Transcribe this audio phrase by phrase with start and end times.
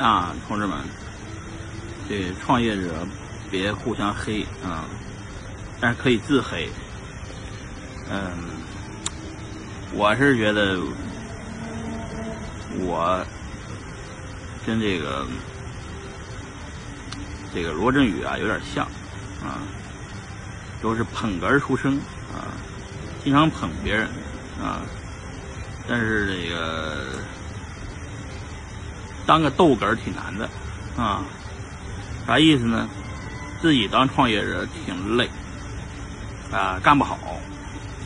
[0.00, 0.78] 啊，同志们，
[2.08, 3.06] 这创业者
[3.50, 4.86] 别互相黑啊，
[5.78, 6.70] 但是可以自黑。
[8.10, 8.32] 嗯，
[9.92, 10.78] 我是觉得
[12.78, 13.22] 我
[14.66, 15.26] 跟这个
[17.54, 18.86] 这个罗振宇啊有点像
[19.44, 19.60] 啊，
[20.80, 21.92] 都是捧哏出身
[22.32, 22.48] 啊，
[23.22, 24.08] 经常捧别人
[24.58, 24.80] 啊，
[25.86, 27.04] 但是这个。
[29.30, 30.50] 当个逗哏挺难的，
[31.00, 31.22] 啊，
[32.26, 32.88] 啥意思呢？
[33.62, 35.30] 自己当创业者挺累，
[36.50, 37.14] 啊，干不好，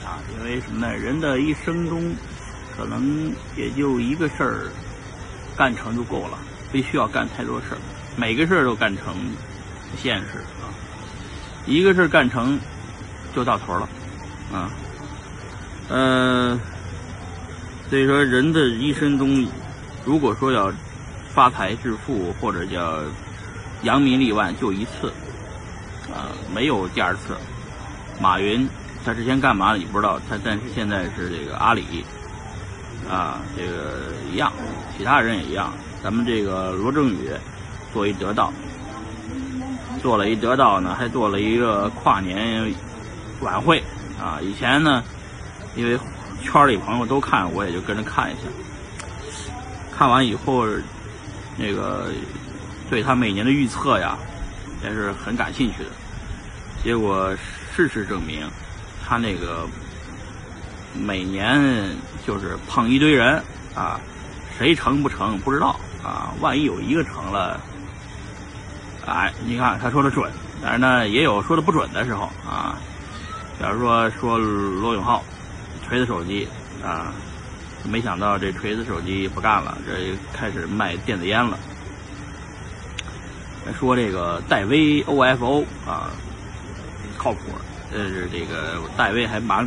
[0.04, 0.94] 啊，因为什么呢？
[0.94, 2.14] 人的一生中，
[2.76, 4.68] 可能也就一个事儿
[5.56, 6.36] 干成就够了，
[6.70, 7.78] 不需要干太多事儿，
[8.16, 9.14] 每个事儿都干成，
[9.90, 10.68] 不现实啊。
[11.64, 12.60] 一个事儿干成
[13.34, 13.88] 就到头了，
[14.52, 14.70] 啊，
[15.88, 16.60] 呃，
[17.88, 19.48] 所以说人的一生中，
[20.04, 20.70] 如果说要
[21.34, 23.00] 发财致富或者叫
[23.82, 25.12] 扬名立万就一次，
[26.12, 27.36] 啊，没有第二次。
[28.20, 28.68] 马云
[29.04, 32.04] 他之前干嘛你不知道，他但是现在是这个阿里，
[33.10, 34.52] 啊，这个一样，
[34.96, 35.72] 其他人也一样。
[36.04, 37.28] 咱们这个罗振宇
[37.92, 38.52] 做一得道，
[40.00, 42.72] 做了一得道呢，还做了一个跨年
[43.40, 43.82] 晚会
[44.20, 44.38] 啊。
[44.40, 45.02] 以前呢，
[45.74, 45.98] 因为
[46.42, 48.42] 圈里朋友都看，我也就跟着看一下。
[49.90, 50.64] 看完以后。
[51.56, 52.10] 那个
[52.90, 54.16] 对他每年的预测呀，
[54.82, 55.90] 也是很感兴趣的。
[56.82, 57.34] 结果
[57.74, 58.48] 事实证明，
[59.06, 59.66] 他那个
[60.94, 61.88] 每年
[62.26, 63.42] 就是捧一堆人
[63.74, 64.00] 啊，
[64.58, 66.34] 谁成不成不知道啊。
[66.40, 67.60] 万一有一个成了，
[69.06, 70.30] 哎，你看他说的准，
[70.62, 72.76] 但是呢也有说的不准的时候啊。
[73.60, 75.24] 假如说说罗永浩
[75.86, 76.48] 锤子手机
[76.82, 77.12] 啊。
[77.84, 81.58] 没想到这锤子手机不干了，这开始卖电子烟了。
[83.78, 86.10] 说这个戴威 OFO 啊，
[87.16, 87.38] 靠谱。
[87.92, 89.64] 这是这个戴威还蛮，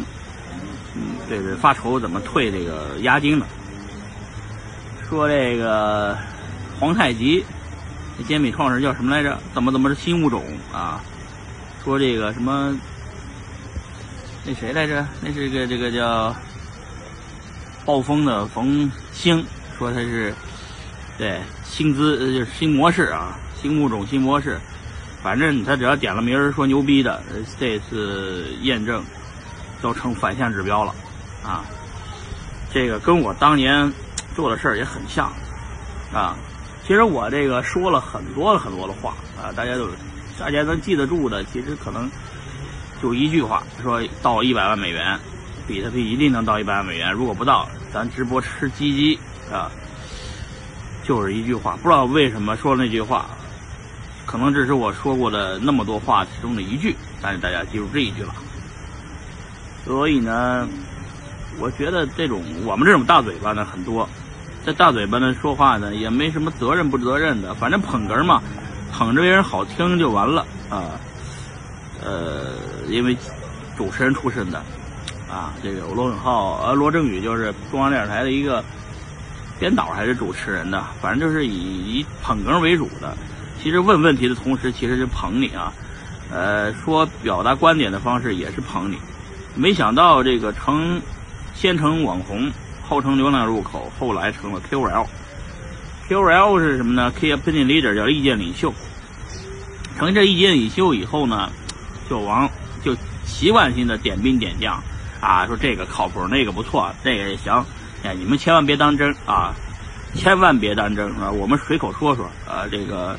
[0.96, 3.46] 嗯，这是发愁怎么退这个押金呢？
[5.08, 6.18] 说这个
[6.78, 7.46] 皇太极，
[8.18, 9.38] 那煎饼创始人叫什么来着？
[9.54, 11.02] 怎么怎么是新物种啊？
[11.86, 12.76] 说这个什么？
[14.46, 15.08] 那谁来着？
[15.22, 16.36] 那是个这个叫。
[17.88, 19.42] 暴风的冯星
[19.78, 20.36] 说他是
[21.18, 24.60] 对新资就是新模式啊，新物种新模式，
[25.24, 27.24] 反正他只要点了名儿说牛逼的，
[27.58, 29.02] 这次验证
[29.82, 30.94] 都成反向指标了
[31.42, 31.64] 啊。
[32.74, 33.90] 这个跟我当年
[34.36, 35.32] 做的事儿也很像
[36.14, 36.36] 啊。
[36.86, 39.88] 其实我这个说了很多很多的话啊，大家都
[40.38, 42.12] 大家能记得住的，其实可能
[43.02, 45.18] 就一句话，说到一百万美元。
[45.68, 49.20] 比特币一定能到一百万美元，如果不到，咱直播吃鸡鸡
[49.52, 49.70] 啊！
[51.04, 53.26] 就是一句话，不知道为什么说那句话，
[54.26, 58.34] 可能这是我说过的那么多话其中的一句，但是大家记住这一句了。
[59.86, 60.68] 所以呢，
[61.60, 64.08] 我觉得这种我们这种大嘴巴呢很多，
[64.66, 68.42] 这大嘴巴呢说话呢也没什么责任不责任的，反正捧哏嘛，
[68.92, 71.00] 捧着别人好听就完了啊。
[72.04, 72.54] 呃，
[72.90, 73.16] 因为
[73.78, 74.62] 主持人出身的。
[75.30, 78.64] 啊，这个罗永浩，呃，罗振宇就是中央电视台的一个
[79.60, 83.16] 编导还是主持人的，反正就是以以捧哏为主的。
[83.62, 85.74] 其实问问题的同时，其实是捧你啊。
[86.32, 88.98] 呃，说表达观点的方式也是捧你。
[89.56, 91.02] 没想到这个成，
[91.54, 92.52] 先成网红，
[92.88, 95.06] 后成流量入口，后来成了 KOL。
[96.08, 98.74] KOL 是什么呢？Key Opinion Leader 叫意见领袖。
[99.98, 101.50] 成这意见领袖以后呢，
[102.10, 102.50] 就往
[102.84, 102.96] 就
[103.26, 104.82] 习惯性的点兵点将。
[105.20, 107.66] 啊，说这个靠谱，那个不错，这个也行。
[108.04, 109.54] 哎，你们千万别当真啊，
[110.14, 111.30] 千万别当真啊！
[111.30, 113.18] 我们随口说说啊，这个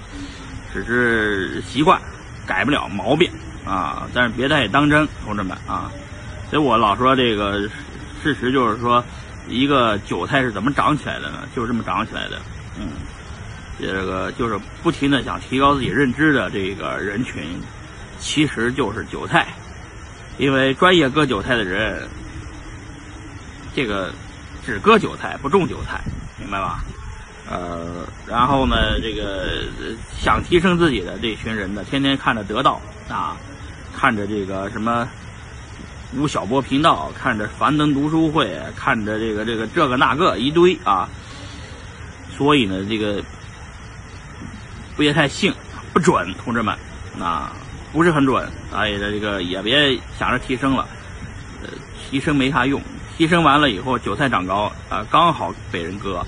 [0.73, 2.01] 只是习惯，
[2.47, 3.31] 改不了毛病
[3.67, 4.09] 啊。
[4.15, 5.91] 但是别太当真，同志们啊。
[6.49, 7.69] 所以我老说这个
[8.23, 9.05] 事实就是说，
[9.49, 11.41] 一个韭菜是怎么长起来的呢？
[11.55, 12.39] 就是这么长起来的。
[12.79, 12.89] 嗯，
[13.81, 17.61] 这个就是不停的想提高自己认知的这个人群，
[18.19, 19.49] 其实就是韭菜。
[20.39, 22.09] 因为专业割韭菜的人，
[23.75, 24.13] 这个
[24.65, 26.01] 只割韭菜不种韭菜，
[26.39, 26.85] 明白吧？
[27.51, 29.65] 呃，然后呢，这个
[30.17, 33.37] 想提升自己的这群人呢，天天看着得到啊，
[33.97, 35.09] 看着这个什么
[36.15, 41.09] 吴晓波频道，看着樊登读书会，看着这个这个这个那个一堆啊，
[42.37, 43.25] 所以呢，这个
[44.97, 45.53] 别太信，
[45.93, 46.77] 不准，同志们
[47.19, 47.53] 啊。
[47.93, 50.87] 不是很准，哎，这个也别想着提升了，
[51.63, 51.69] 呃，
[52.11, 52.81] 提升没啥用，
[53.17, 56.25] 提升完了以后韭菜长高啊，刚好被人割。